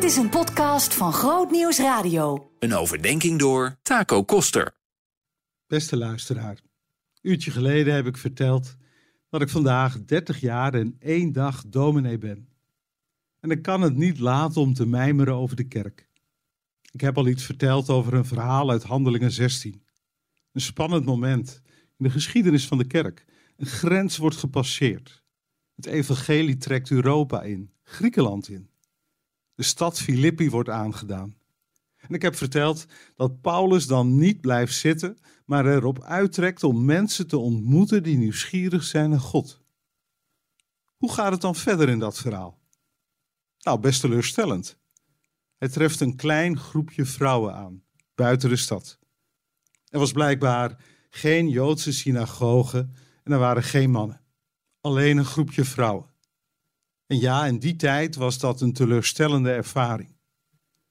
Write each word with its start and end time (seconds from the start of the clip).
Dit 0.00 0.10
is 0.10 0.16
een 0.16 0.28
podcast 0.28 0.94
van 0.94 1.12
Groot 1.12 1.50
Nieuws 1.50 1.78
Radio. 1.78 2.50
Een 2.58 2.74
overdenking 2.74 3.38
door 3.38 3.76
Taco 3.82 4.24
Koster. 4.24 4.74
Beste 5.66 5.96
luisteraar, 5.96 6.60
uurtje 7.22 7.50
geleden 7.50 7.94
heb 7.94 8.06
ik 8.06 8.16
verteld 8.16 8.76
dat 9.28 9.42
ik 9.42 9.48
vandaag 9.48 10.04
30 10.04 10.40
jaar 10.40 10.74
en 10.74 10.96
één 10.98 11.32
dag 11.32 11.64
dominee 11.66 12.18
ben. 12.18 12.48
En 13.40 13.50
ik 13.50 13.62
kan 13.62 13.82
het 13.82 13.96
niet 13.96 14.18
laten 14.18 14.60
om 14.60 14.74
te 14.74 14.86
mijmeren 14.86 15.34
over 15.34 15.56
de 15.56 15.68
kerk. 15.68 16.08
Ik 16.90 17.00
heb 17.00 17.16
al 17.16 17.28
iets 17.28 17.44
verteld 17.44 17.88
over 17.88 18.14
een 18.14 18.24
verhaal 18.24 18.70
uit 18.70 18.82
Handelingen 18.82 19.30
16. 19.32 19.82
Een 20.52 20.60
spannend 20.60 21.04
moment 21.04 21.60
in 21.98 22.04
de 22.04 22.10
geschiedenis 22.10 22.66
van 22.66 22.78
de 22.78 22.86
kerk. 22.86 23.24
Een 23.56 23.66
grens 23.66 24.16
wordt 24.16 24.36
gepasseerd. 24.36 25.22
Het 25.76 25.86
evangelie 25.86 26.56
trekt 26.56 26.90
Europa 26.90 27.42
in, 27.42 27.70
Griekenland 27.82 28.48
in. 28.48 28.69
De 29.60 29.66
stad 29.66 30.00
Filippi 30.00 30.50
wordt 30.50 30.68
aangedaan. 30.68 31.36
En 31.96 32.14
ik 32.14 32.22
heb 32.22 32.36
verteld 32.36 32.86
dat 33.16 33.40
Paulus 33.40 33.86
dan 33.86 34.16
niet 34.16 34.40
blijft 34.40 34.74
zitten, 34.74 35.18
maar 35.44 35.66
erop 35.66 36.02
uittrekt 36.02 36.64
om 36.64 36.84
mensen 36.84 37.26
te 37.26 37.38
ontmoeten 37.38 38.02
die 38.02 38.16
nieuwsgierig 38.16 38.84
zijn 38.84 39.10
naar 39.10 39.20
God. 39.20 39.60
Hoe 40.96 41.12
gaat 41.12 41.32
het 41.32 41.40
dan 41.40 41.54
verder 41.54 41.88
in 41.88 41.98
dat 41.98 42.18
verhaal? 42.18 42.58
Nou, 43.58 43.80
best 43.80 44.00
teleurstellend. 44.00 44.78
Het 45.58 45.72
treft 45.72 46.00
een 46.00 46.16
klein 46.16 46.58
groepje 46.58 47.04
vrouwen 47.04 47.54
aan, 47.54 47.82
buiten 48.14 48.48
de 48.48 48.56
stad. 48.56 48.98
Er 49.88 49.98
was 49.98 50.12
blijkbaar 50.12 50.84
geen 51.10 51.48
Joodse 51.48 51.92
synagoge 51.92 52.88
en 53.22 53.32
er 53.32 53.38
waren 53.38 53.62
geen 53.62 53.90
mannen. 53.90 54.20
Alleen 54.80 55.16
een 55.16 55.24
groepje 55.24 55.64
vrouwen. 55.64 56.09
En 57.10 57.18
ja, 57.18 57.46
in 57.46 57.58
die 57.58 57.76
tijd 57.76 58.16
was 58.16 58.38
dat 58.38 58.60
een 58.60 58.72
teleurstellende 58.72 59.50
ervaring. 59.50 60.16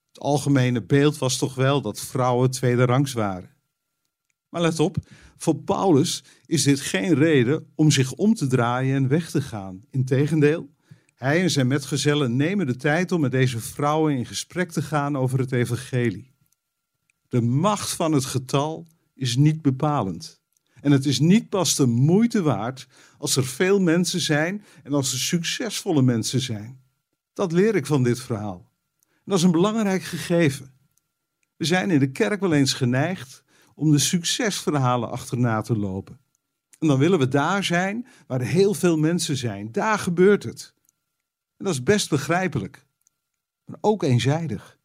Het 0.07 0.19
algemene 0.19 0.83
beeld 0.83 1.17
was 1.17 1.37
toch 1.37 1.55
wel 1.55 1.81
dat 1.81 1.99
vrouwen 1.99 2.51
tweederangs 2.51 3.13
waren. 3.13 3.55
Maar 4.49 4.61
let 4.61 4.79
op, 4.79 4.97
voor 5.37 5.55
Paulus 5.55 6.23
is 6.45 6.63
dit 6.63 6.79
geen 6.79 7.13
reden 7.13 7.71
om 7.75 7.91
zich 7.91 8.13
om 8.13 8.33
te 8.33 8.47
draaien 8.47 8.95
en 8.95 9.07
weg 9.07 9.29
te 9.29 9.41
gaan. 9.41 9.85
Integendeel, 9.89 10.69
hij 11.15 11.41
en 11.41 11.49
zijn 11.49 11.67
metgezellen 11.67 12.35
nemen 12.35 12.65
de 12.65 12.75
tijd 12.75 13.11
om 13.11 13.21
met 13.21 13.31
deze 13.31 13.59
vrouwen 13.59 14.17
in 14.17 14.25
gesprek 14.25 14.71
te 14.71 14.81
gaan 14.81 15.17
over 15.17 15.39
het 15.39 15.51
evangelie. 15.51 16.33
De 17.27 17.41
macht 17.41 17.89
van 17.89 18.11
het 18.11 18.25
getal 18.25 18.87
is 19.13 19.35
niet 19.35 19.61
bepalend. 19.61 20.38
En 20.81 20.91
het 20.91 21.05
is 21.05 21.19
niet 21.19 21.49
pas 21.49 21.75
de 21.75 21.85
moeite 21.85 22.41
waard 22.41 22.87
als 23.17 23.35
er 23.35 23.45
veel 23.45 23.79
mensen 23.79 24.19
zijn 24.19 24.65
en 24.83 24.93
als 24.93 25.11
er 25.11 25.19
succesvolle 25.19 26.01
mensen 26.01 26.41
zijn. 26.41 26.81
Dat 27.33 27.51
leer 27.51 27.75
ik 27.75 27.85
van 27.85 28.03
dit 28.03 28.19
verhaal. 28.19 28.71
En 28.99 29.25
dat 29.25 29.37
is 29.37 29.43
een 29.43 29.51
belangrijk 29.51 30.03
gegeven. 30.03 30.73
We 31.55 31.65
zijn 31.65 31.91
in 31.91 31.99
de 31.99 32.11
kerk 32.11 32.39
wel 32.39 32.53
eens 32.53 32.73
geneigd 32.73 33.43
om 33.75 33.91
de 33.91 33.99
succesverhalen 33.99 35.09
achterna 35.09 35.61
te 35.61 35.77
lopen. 35.77 36.19
En 36.79 36.87
dan 36.87 36.99
willen 36.99 37.19
we 37.19 37.27
daar 37.27 37.63
zijn 37.63 38.07
waar 38.27 38.41
heel 38.41 38.73
veel 38.73 38.97
mensen 38.97 39.37
zijn. 39.37 39.71
Daar 39.71 39.99
gebeurt 39.99 40.43
het. 40.43 40.73
En 41.57 41.65
dat 41.65 41.73
is 41.73 41.83
best 41.83 42.09
begrijpelijk, 42.09 42.85
maar 43.65 43.77
ook 43.81 44.03
eenzijdig. 44.03 44.77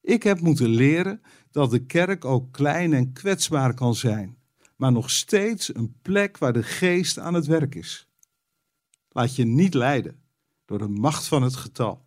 Ik 0.00 0.22
heb 0.22 0.40
moeten 0.40 0.68
leren 0.68 1.22
dat 1.50 1.70
de 1.70 1.86
kerk 1.86 2.24
ook 2.24 2.52
klein 2.52 2.92
en 2.92 3.12
kwetsbaar 3.12 3.74
kan 3.74 3.94
zijn, 3.94 4.36
maar 4.82 4.92
nog 4.92 5.10
steeds 5.10 5.74
een 5.74 5.94
plek 6.02 6.38
waar 6.38 6.52
de 6.52 6.62
geest 6.62 7.18
aan 7.18 7.34
het 7.34 7.46
werk 7.46 7.74
is. 7.74 8.08
Laat 9.08 9.36
je 9.36 9.44
niet 9.44 9.74
leiden 9.74 10.22
door 10.64 10.78
de 10.78 10.88
macht 10.88 11.26
van 11.26 11.42
het 11.42 11.56
getal. 11.56 12.04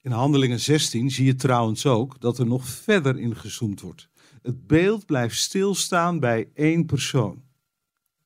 In 0.00 0.10
Handelingen 0.10 0.60
16 0.60 1.10
zie 1.10 1.24
je 1.24 1.34
trouwens 1.34 1.86
ook 1.86 2.20
dat 2.20 2.38
er 2.38 2.46
nog 2.46 2.66
verder 2.68 3.18
ingezoomd 3.18 3.80
wordt. 3.80 4.08
Het 4.42 4.66
beeld 4.66 5.06
blijft 5.06 5.36
stilstaan 5.38 6.20
bij 6.20 6.48
één 6.54 6.86
persoon. 6.86 7.42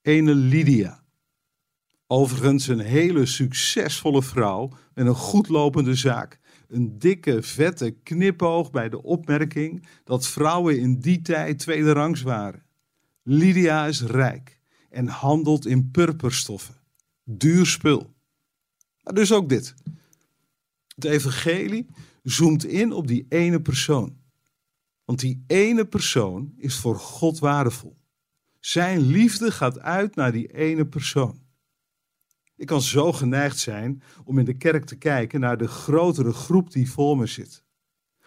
Ene 0.02 0.34
Lydia. 0.34 1.02
Overigens 2.06 2.66
een 2.66 2.80
hele 2.80 3.26
succesvolle 3.26 4.22
vrouw 4.22 4.72
met 4.94 5.06
een 5.06 5.14
goedlopende 5.14 5.94
zaak. 5.94 6.38
Een 6.68 6.98
dikke, 6.98 7.42
vette 7.42 7.90
knipoog 7.90 8.70
bij 8.70 8.88
de 8.88 9.02
opmerking 9.02 9.86
dat 10.04 10.26
vrouwen 10.26 10.78
in 10.78 11.00
die 11.00 11.22
tijd 11.22 11.58
tweederangs 11.58 12.22
waren. 12.22 12.66
Lydia 13.30 13.86
is 13.86 14.02
rijk 14.02 14.60
en 14.90 15.06
handelt 15.06 15.66
in 15.66 15.90
purperstoffen. 15.90 16.74
Duur 17.24 17.66
spul. 17.66 18.14
Maar 19.02 19.14
dus 19.14 19.32
ook 19.32 19.48
dit. 19.48 19.74
Het 20.94 21.04
evangelie 21.04 21.86
zoomt 22.22 22.64
in 22.64 22.92
op 22.92 23.06
die 23.06 23.26
ene 23.28 23.60
persoon. 23.60 24.18
Want 25.04 25.20
die 25.20 25.44
ene 25.46 25.84
persoon 25.84 26.52
is 26.56 26.76
voor 26.76 26.96
God 26.96 27.38
waardevol. 27.38 27.96
Zijn 28.60 29.00
liefde 29.00 29.50
gaat 29.50 29.78
uit 29.78 30.14
naar 30.14 30.32
die 30.32 30.54
ene 30.54 30.86
persoon. 30.86 31.42
Ik 32.56 32.66
kan 32.66 32.82
zo 32.82 33.12
geneigd 33.12 33.58
zijn 33.58 34.02
om 34.24 34.38
in 34.38 34.44
de 34.44 34.56
kerk 34.56 34.84
te 34.84 34.96
kijken 34.96 35.40
naar 35.40 35.58
de 35.58 35.68
grotere 35.68 36.32
groep 36.32 36.70
die 36.72 36.90
voor 36.90 37.16
me 37.16 37.26
zit. 37.26 37.64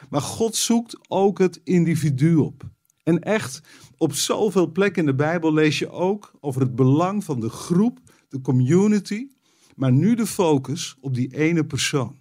Maar 0.10 0.22
God 0.22 0.56
zoekt 0.56 1.10
ook 1.10 1.40
het 1.40 1.62
individu 1.64 2.36
op. 2.36 2.70
En 3.04 3.22
echt, 3.22 3.62
op 3.98 4.14
zoveel 4.14 4.72
plekken 4.72 5.02
in 5.02 5.08
de 5.08 5.16
Bijbel 5.16 5.54
lees 5.54 5.80
je 5.80 5.90
ook 5.90 6.34
over 6.40 6.62
het 6.62 6.76
belang 6.76 7.24
van 7.24 7.40
de 7.40 7.50
groep, 7.50 8.00
de 8.30 8.42
community, 8.42 9.28
maar 9.76 9.92
nu 9.92 10.16
de 10.16 10.28
focus 10.28 10.98
op 11.00 11.14
die 11.14 11.36
ene 11.36 11.66
persoon. 11.66 12.20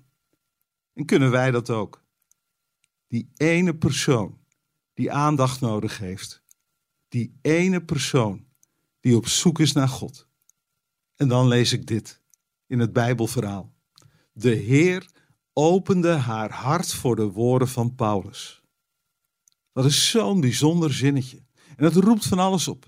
En 0.92 1.04
kunnen 1.04 1.30
wij 1.30 1.50
dat 1.50 1.70
ook? 1.70 2.04
Die 3.06 3.30
ene 3.36 3.76
persoon 3.76 4.38
die 4.94 5.12
aandacht 5.12 5.60
nodig 5.60 5.98
heeft. 5.98 6.42
Die 7.08 7.38
ene 7.42 7.84
persoon 7.84 8.44
die 9.00 9.16
op 9.16 9.26
zoek 9.26 9.58
is 9.58 9.72
naar 9.72 9.88
God. 9.88 10.28
En 11.16 11.28
dan 11.28 11.48
lees 11.48 11.72
ik 11.72 11.86
dit 11.86 12.20
in 12.66 12.78
het 12.78 12.92
Bijbelverhaal. 12.92 13.74
De 14.32 14.54
Heer 14.54 15.10
opende 15.52 16.10
haar 16.12 16.52
hart 16.52 16.92
voor 16.92 17.16
de 17.16 17.30
woorden 17.30 17.68
van 17.68 17.94
Paulus. 17.94 18.59
Dat 19.72 19.84
is 19.84 20.10
zo'n 20.10 20.40
bijzonder 20.40 20.92
zinnetje. 20.92 21.42
En 21.76 21.84
het 21.84 21.94
roept 21.94 22.26
van 22.26 22.38
alles 22.38 22.68
op. 22.68 22.86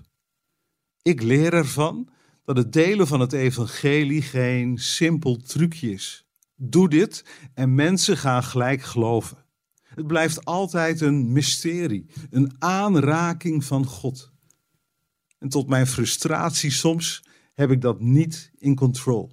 Ik 1.01 1.21
leer 1.21 1.53
ervan 1.53 2.09
dat 2.43 2.57
het 2.57 2.73
delen 2.73 3.07
van 3.07 3.19
het 3.19 3.33
evangelie 3.33 4.21
geen 4.21 4.77
simpel 4.77 5.37
trucje 5.37 5.91
is. 5.91 6.25
Doe 6.55 6.89
dit 6.89 7.25
en 7.53 7.75
mensen 7.75 8.17
gaan 8.17 8.43
gelijk 8.43 8.81
geloven. 8.81 9.37
Het 9.83 10.07
blijft 10.07 10.45
altijd 10.45 11.01
een 11.01 11.31
mysterie, 11.31 12.05
een 12.29 12.55
aanraking 12.59 13.63
van 13.63 13.85
God. 13.85 14.31
En 15.37 15.49
tot 15.49 15.67
mijn 15.67 15.87
frustratie 15.87 16.71
soms 16.71 17.23
heb 17.53 17.71
ik 17.71 17.81
dat 17.81 17.99
niet 17.99 18.51
in 18.57 18.75
control. 18.75 19.31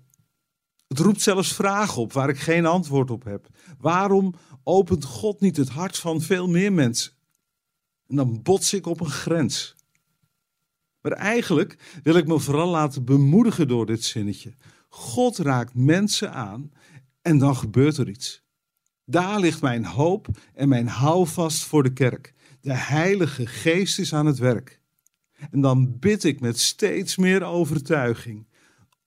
Het 0.89 0.99
roept 0.99 1.21
zelfs 1.21 1.53
vragen 1.53 2.03
op 2.03 2.13
waar 2.13 2.29
ik 2.29 2.39
geen 2.39 2.67
antwoord 2.67 3.11
op 3.11 3.25
heb. 3.25 3.49
Waarom 3.79 4.35
opent 4.63 5.05
God 5.05 5.41
niet 5.41 5.57
het 5.57 5.69
hart 5.69 5.99
van 5.99 6.21
veel 6.21 6.49
meer 6.49 6.73
mensen? 6.73 7.13
En 8.11 8.17
dan 8.17 8.43
bots 8.43 8.75
ik 8.75 8.87
op 8.87 9.01
een 9.01 9.11
grens. 9.11 9.77
Maar 11.01 11.13
eigenlijk 11.13 12.01
wil 12.03 12.15
ik 12.15 12.27
me 12.27 12.39
vooral 12.39 12.69
laten 12.69 13.05
bemoedigen 13.05 13.69
door 13.69 13.87
dit 13.87 14.05
zinnetje. 14.05 14.55
God 14.89 15.39
raakt 15.39 15.75
mensen 15.75 16.33
aan 16.33 16.73
en 17.23 17.39
dan 17.39 17.57
gebeurt 17.57 17.97
er 17.97 18.09
iets. 18.09 18.43
Daar 19.05 19.41
ligt 19.41 19.61
mijn 19.61 19.85
hoop 19.85 20.29
en 20.55 20.69
mijn 20.69 20.89
houvast 20.89 21.65
voor 21.65 21.83
de 21.83 21.93
kerk. 21.93 22.35
De 22.61 22.75
Heilige 22.75 23.47
Geest 23.47 23.99
is 23.99 24.15
aan 24.15 24.27
het 24.27 24.39
werk. 24.39 24.81
En 25.51 25.61
dan 25.61 25.99
bid 25.99 26.25
ik 26.25 26.41
met 26.41 26.59
steeds 26.59 27.17
meer 27.17 27.43
overtuiging. 27.43 28.49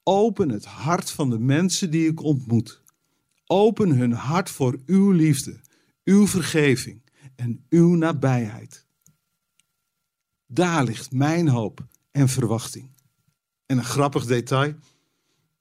Open 0.03 0.50
het 0.50 0.66
hart 0.66 1.12
van 1.12 1.30
de 1.30 1.40
mensen 1.40 1.91
die 1.91 2.08
ik 2.08 2.22
ontmoet. 2.22 2.81
Open 3.46 3.90
hun 3.90 4.11
hart 4.11 4.50
voor 4.50 4.79
uw 4.85 5.11
liefde, 5.11 5.59
uw 6.03 6.28
vergeving 6.28 7.02
en 7.35 7.66
uw 7.70 7.96
nabijheid. 7.96 8.83
Daar 10.53 10.84
ligt 10.84 11.11
mijn 11.11 11.47
hoop 11.47 11.85
en 12.11 12.29
verwachting. 12.29 12.90
En 13.66 13.78
een 13.78 13.84
grappig 13.84 14.26
detail. 14.26 14.73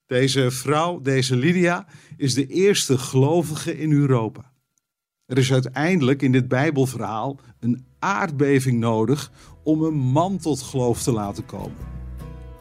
Deze 0.06 0.50
vrouw, 0.50 1.00
deze 1.00 1.37
Lydia, 1.37 1.87
is 2.17 2.35
de 2.35 2.47
eerste 2.47 2.99
gelovige 2.99 3.79
in 3.79 3.93
Europa. 3.93 4.53
Er 5.27 5.39
is 5.39 5.53
uiteindelijk 5.53 6.23
in 6.23 6.33
dit 6.33 6.49
Bijbelverhaal 6.49 7.41
een 7.61 7.87
aardbeving 7.99 8.79
nodig 8.79 9.33
om 9.62 9.83
een 9.83 9.99
man 9.99 10.39
tot 10.39 10.62
geloof 10.62 11.03
te 11.03 11.12
laten 11.12 11.47
komen. 11.47 11.87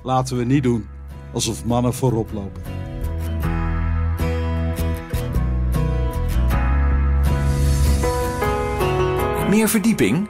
Laten 0.03 0.37
we 0.37 0.43
niet 0.43 0.63
doen 0.63 0.85
alsof 1.33 1.65
mannen 1.65 1.93
voorop 1.93 2.31
lopen. 2.31 2.61
Meer 9.49 9.69
verdieping? 9.69 10.29